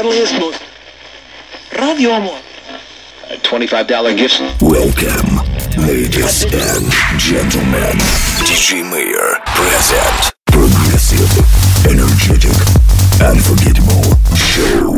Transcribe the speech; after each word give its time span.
friendliest, 0.00 0.38
most 0.38 0.62
Radio 1.76 2.10
Amor. 2.10 2.38
$25 3.42 4.16
gift. 4.16 4.40
Welcome, 4.62 5.42
ladies 5.86 6.44
and 6.44 6.92
gentlemen. 7.18 7.98
DJ 8.46 8.88
Mayor 8.88 9.40
present 9.56 10.32
progressive, 10.46 11.28
energetic, 11.86 12.54
unforgettable 13.20 14.14
show. 14.36 14.94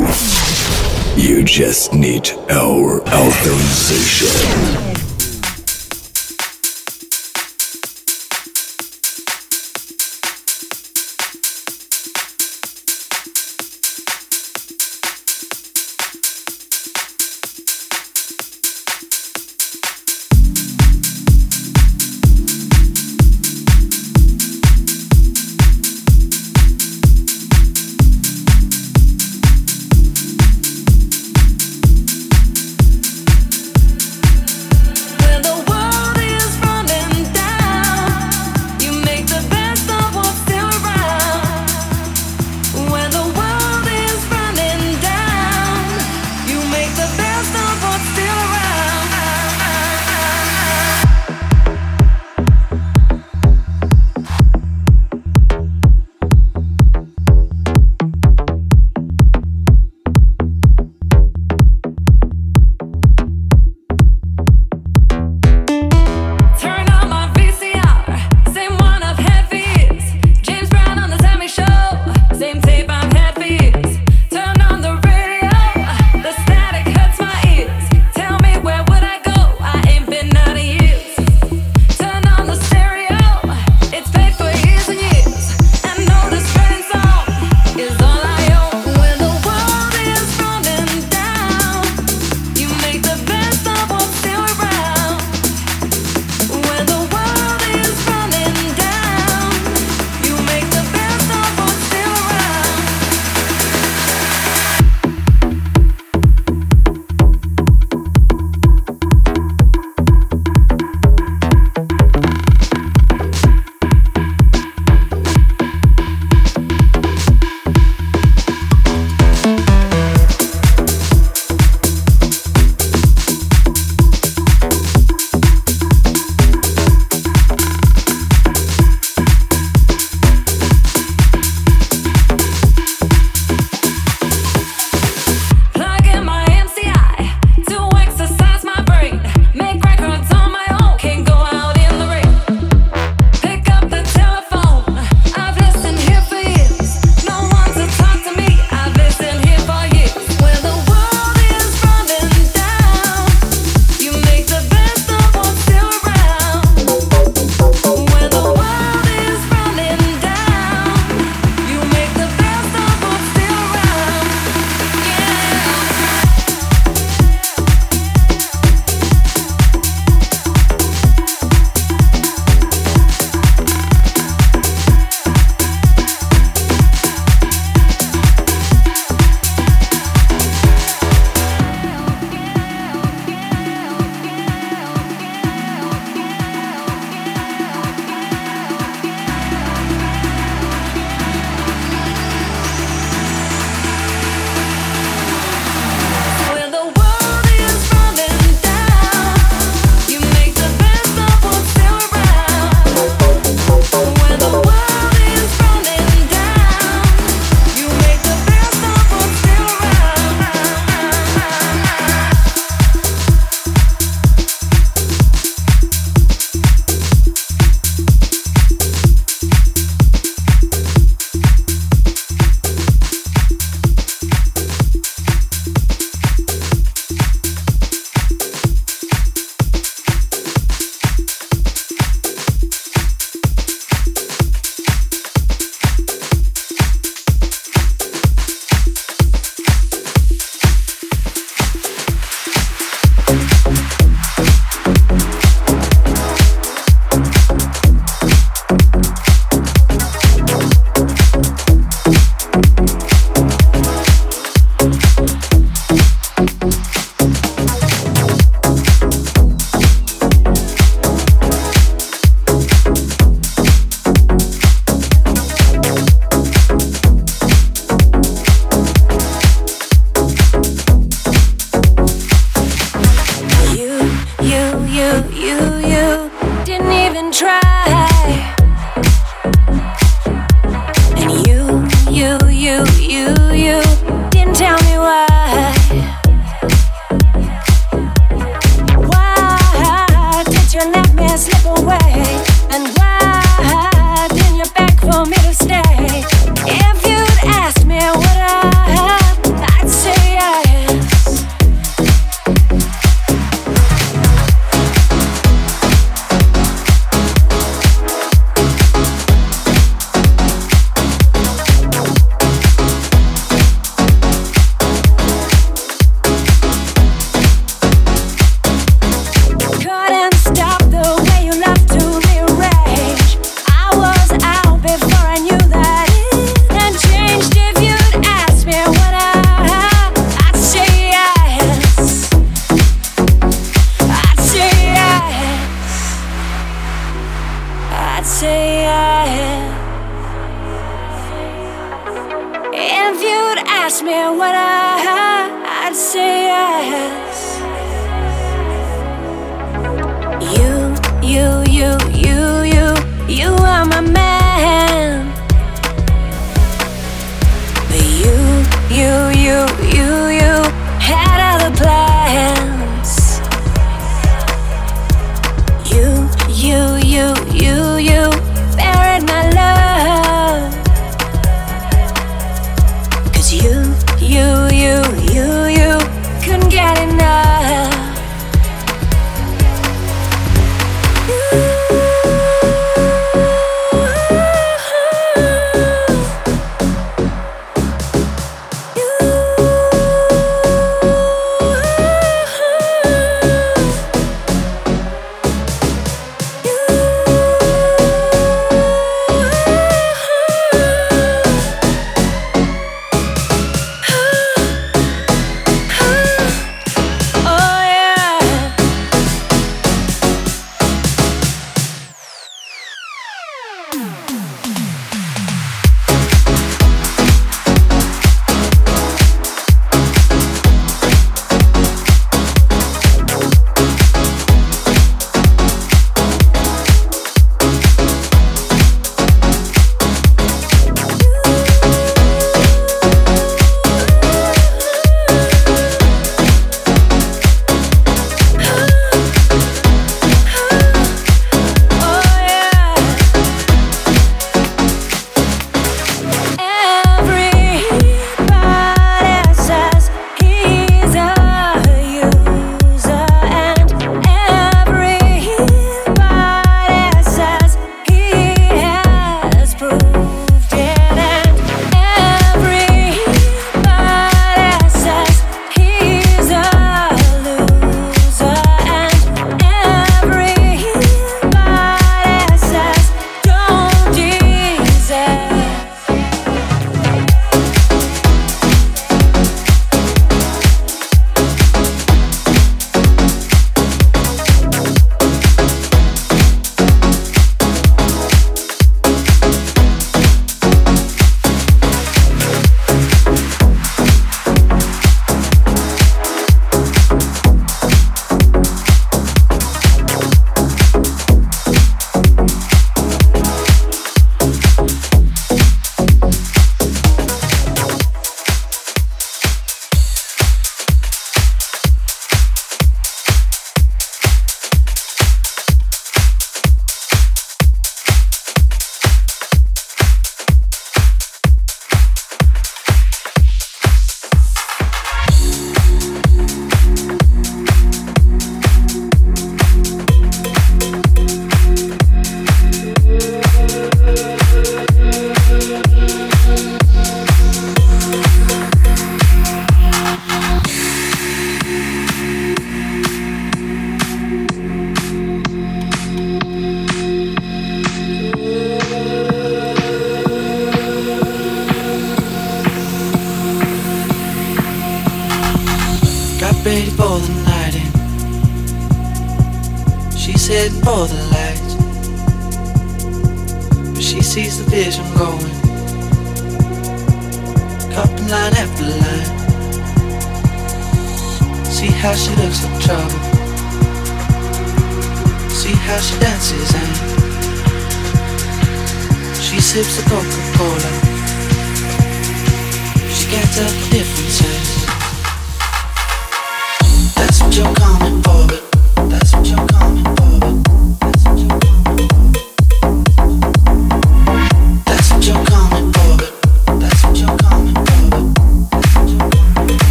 You 1.17 1.45
just 1.45 1.95
need 1.95 2.31
our 2.51 3.01
authorization. 3.01 5.00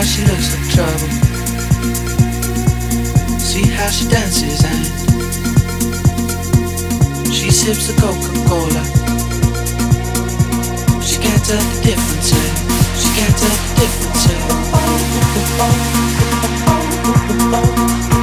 How 0.00 0.06
she 0.06 0.22
looks 0.24 0.56
like 0.56 0.66
trouble. 0.72 1.10
See 3.38 3.68
how 3.68 3.90
she 3.90 4.08
dances 4.08 4.64
and 4.64 4.86
she 7.30 7.50
sips 7.50 7.86
the 7.88 7.94
Coca-Cola. 8.00 8.82
She 11.02 11.18
can't 11.20 11.44
tell 11.44 11.60
the 11.60 11.80
difference. 11.84 12.32
eh? 12.32 12.50
She 12.96 13.08
can't 13.14 13.36
tell 13.36 13.50
the 13.50 13.80
difference. 13.80 14.00
That's 17.52 18.19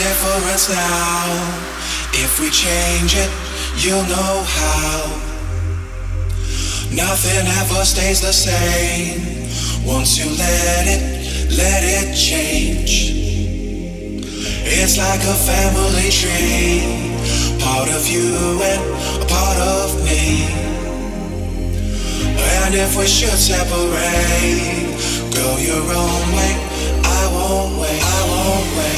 difference 0.00 0.72
now. 0.72 1.28
If 2.24 2.40
we 2.40 2.48
change 2.48 3.12
it, 3.24 3.30
you'll 3.82 4.08
know 4.08 4.36
how. 4.58 4.96
Nothing 6.90 7.44
ever 7.60 7.84
stays 7.84 8.20
the 8.20 8.32
same. 8.32 9.20
Once 9.84 10.18
you 10.18 10.28
let 10.44 10.84
it, 10.94 11.02
let 11.62 11.82
it 11.84 12.16
change. 12.16 12.92
It's 14.64 14.96
like 14.96 15.22
a 15.34 15.36
family 15.50 16.10
tree. 16.20 16.80
Part 17.60 17.88
of 17.90 18.02
you 18.08 18.28
and 18.70 18.82
a 19.22 19.26
part 19.26 19.58
of 19.58 19.88
me. 20.06 20.48
And 22.52 22.74
if 22.74 22.96
we 22.96 23.06
should 23.06 23.38
separate, 23.52 24.96
go 25.36 25.48
your 25.58 25.84
own 26.02 26.24
way. 26.36 26.54
I 27.04 27.22
won't 27.34 27.80
wait. 27.80 27.89
I 28.42 28.42
won't 28.42 28.76
wait. 28.76 28.90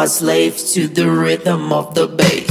Are 0.00 0.06
slaves 0.06 0.72
to 0.72 0.88
the 0.88 1.06
rhythm 1.06 1.74
of 1.74 1.94
the 1.94 2.06
bass. 2.06 2.49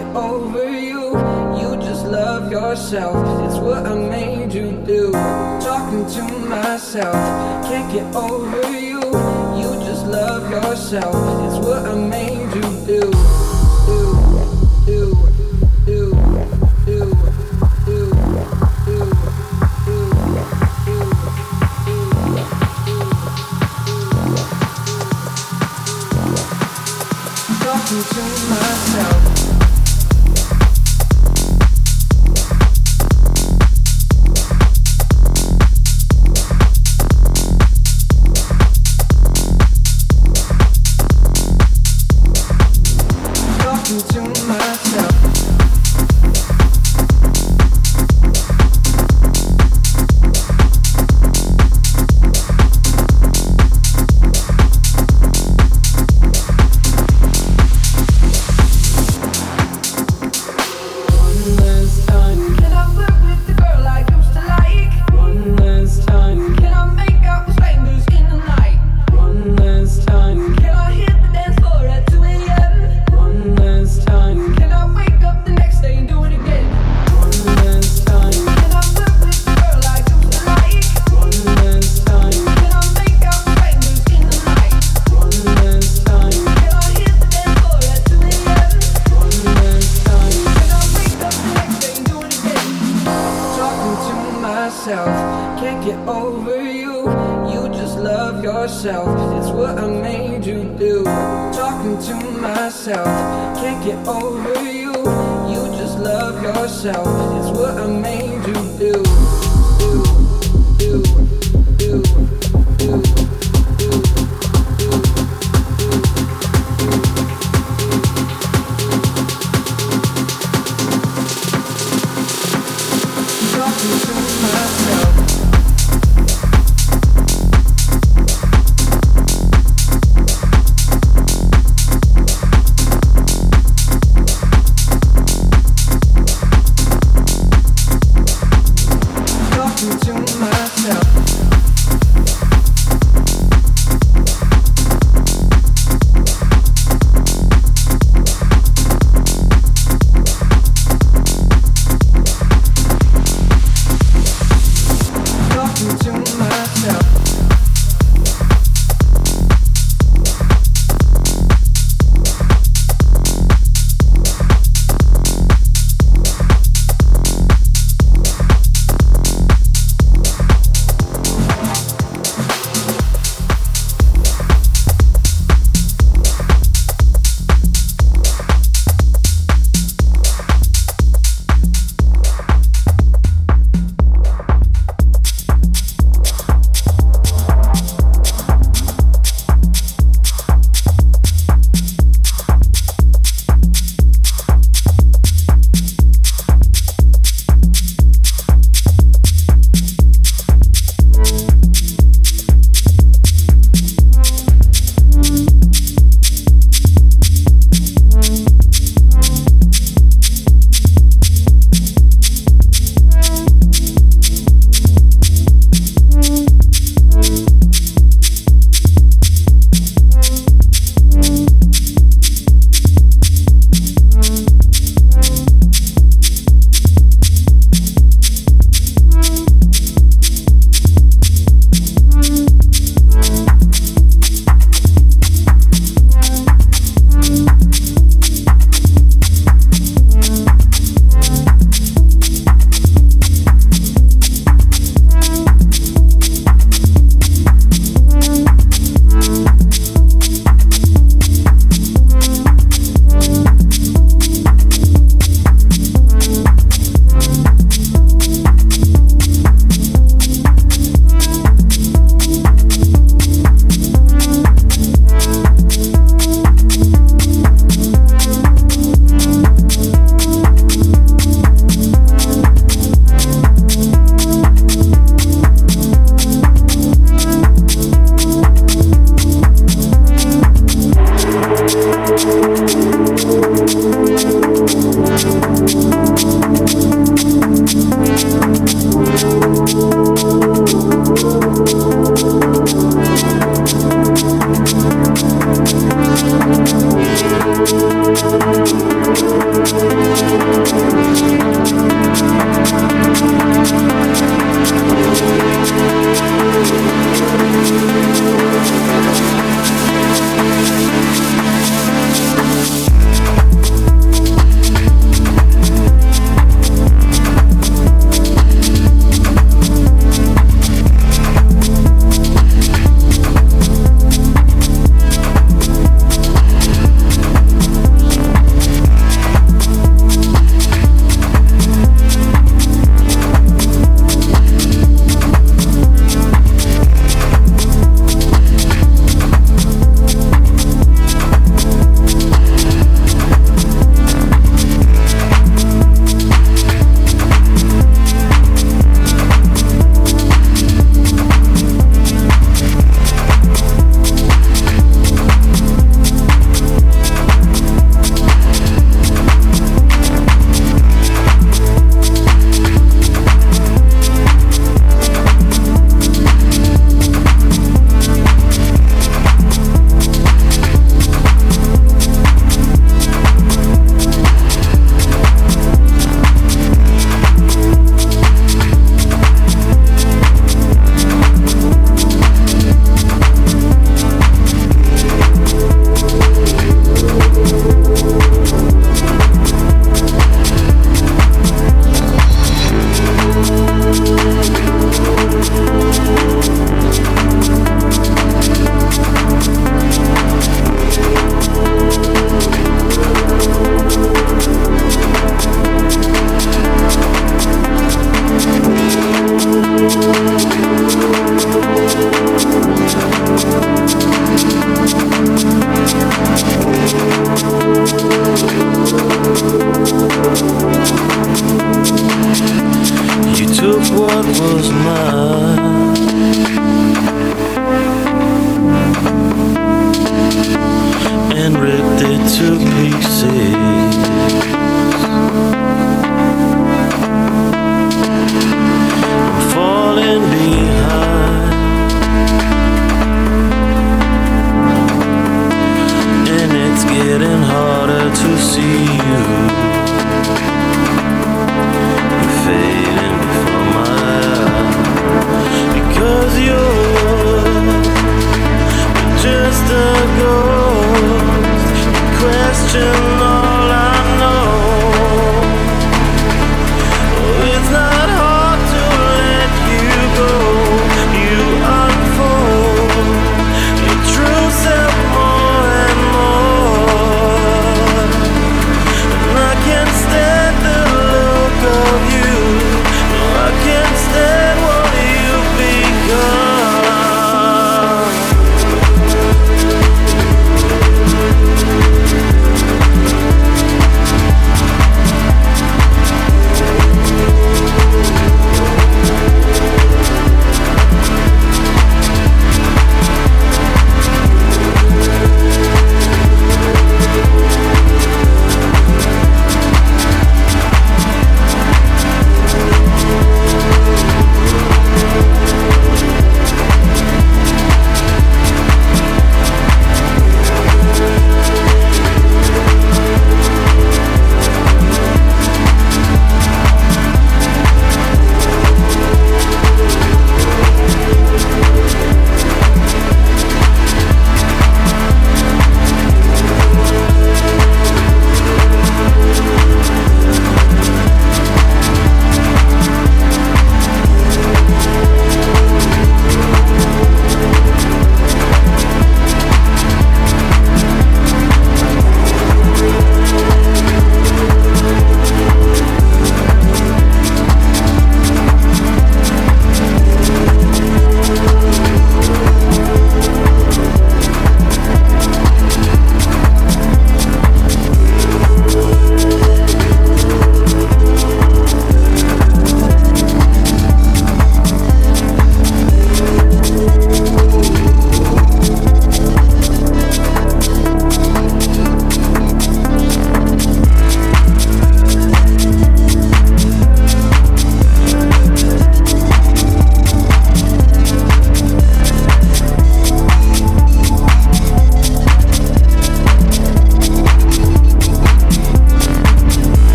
get 0.00 0.16
over 0.16 0.70
you. 0.70 1.10
You 1.60 1.76
just 1.76 2.06
love 2.06 2.50
yourself, 2.50 3.16
it's 3.44 3.58
what 3.58 3.86
I 3.86 3.94
made 3.94 4.52
you 4.52 4.72
do. 4.86 5.12
Talking 5.12 6.06
to 6.16 6.22
myself, 6.48 7.14
can't 7.68 7.92
get 7.92 8.14
over 8.14 8.70
you. 8.70 9.00
You 9.60 9.70
just 9.84 10.06
love 10.06 10.50
yourself, 10.50 11.14
it's 11.44 11.58
what 11.66 11.86
I 11.86 11.94
made 11.94 12.54
you 12.54 12.62
do. 12.86 13.10
do. 13.86 14.29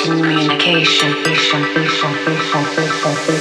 Ation, 0.00 1.12
excommunication, 1.26 1.62
ation, 1.76 2.14
ation, 2.26 2.64
ation, 2.78 3.39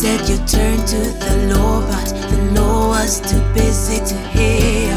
Said 0.00 0.28
you 0.28 0.36
turned 0.46 0.86
to 0.86 0.96
the 0.96 1.52
law, 1.52 1.80
but 1.80 2.06
the 2.30 2.52
law 2.54 2.86
was 2.90 3.18
too 3.18 3.42
busy 3.52 3.98
to 3.98 4.14
hear. 4.28 4.94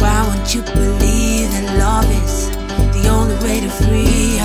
Why 0.00 0.26
won't 0.26 0.52
you 0.52 0.62
believe 0.62 1.48
that 1.52 1.76
love 1.78 2.10
is 2.10 2.50
the 2.96 3.08
only 3.08 3.36
way 3.44 3.60
to 3.60 3.70
free? 3.70 4.40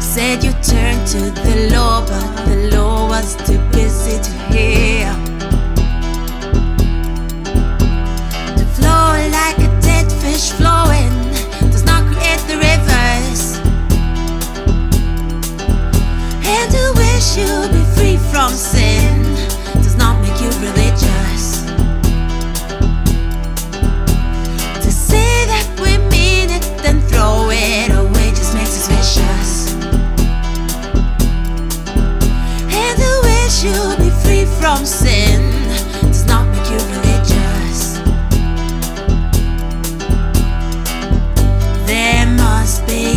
Said 0.00 0.42
you 0.42 0.50
turned 0.64 1.06
to 1.06 1.30
the 1.42 1.70
law, 1.72 2.00
but 2.04 2.44
the 2.44 2.76
law 2.76 3.08
was 3.08 3.36
too 3.46 3.60
busy 3.70 4.18
to 4.20 4.32
hear. 4.50 5.14
To 8.56 8.64
flow 8.74 9.12
like 9.30 9.58
a 9.58 9.80
dead 9.80 10.10
fish 10.10 10.50
flowing 10.50 11.15
wish 17.26 17.38
you'd 17.38 17.72
be 17.72 17.82
free 17.96 18.16
from 18.30 18.50
sin 18.50 19.22
does 19.82 19.96
not 19.96 20.20
make 20.20 20.40
you 20.40 20.48
religious. 20.60 21.64
To 24.84 24.92
say 24.92 25.46
that 25.46 25.66
we 25.80 25.98
mean 26.10 26.50
it 26.50 26.62
then 26.82 27.00
throw 27.00 27.48
it 27.50 27.90
away 27.90 28.30
just 28.30 28.54
makes 28.54 28.76
us 28.78 28.88
vicious. 28.88 29.74
And 32.70 32.98
wish 33.24 33.64
you'd 33.64 33.98
be 33.98 34.10
free 34.22 34.44
from 34.60 34.84
sin 34.84 35.42
does 36.02 36.26
not 36.26 36.46
make 36.48 36.70
you 36.70 36.78
religious. 36.94 37.98
There 41.86 42.26
must 42.36 42.86
be 42.86 43.15